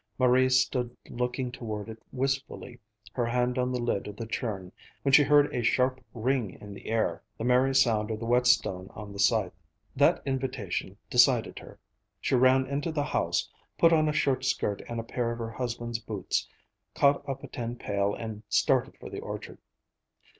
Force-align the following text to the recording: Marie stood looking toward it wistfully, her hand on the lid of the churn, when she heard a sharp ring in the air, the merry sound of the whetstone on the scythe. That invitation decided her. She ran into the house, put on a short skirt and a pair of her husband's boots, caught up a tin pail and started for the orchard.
Marie 0.17 0.49
stood 0.49 0.97
looking 1.11 1.51
toward 1.51 1.87
it 1.87 2.01
wistfully, 2.11 2.79
her 3.13 3.27
hand 3.27 3.59
on 3.59 3.71
the 3.71 3.79
lid 3.79 4.07
of 4.07 4.15
the 4.15 4.25
churn, 4.25 4.71
when 5.03 5.13
she 5.13 5.21
heard 5.21 5.53
a 5.53 5.61
sharp 5.61 6.03
ring 6.15 6.57
in 6.59 6.73
the 6.73 6.87
air, 6.87 7.21
the 7.37 7.43
merry 7.43 7.75
sound 7.75 8.09
of 8.09 8.19
the 8.19 8.25
whetstone 8.25 8.89
on 8.95 9.13
the 9.13 9.19
scythe. 9.19 9.53
That 9.95 10.23
invitation 10.25 10.97
decided 11.11 11.59
her. 11.59 11.77
She 12.19 12.33
ran 12.33 12.65
into 12.65 12.91
the 12.91 13.03
house, 13.03 13.47
put 13.77 13.93
on 13.93 14.09
a 14.09 14.11
short 14.11 14.43
skirt 14.43 14.81
and 14.89 14.99
a 14.99 15.03
pair 15.03 15.31
of 15.31 15.37
her 15.37 15.51
husband's 15.51 15.99
boots, 15.99 16.47
caught 16.95 17.21
up 17.29 17.43
a 17.43 17.47
tin 17.47 17.75
pail 17.75 18.15
and 18.15 18.41
started 18.49 18.95
for 18.99 19.11
the 19.11 19.19
orchard. 19.19 19.59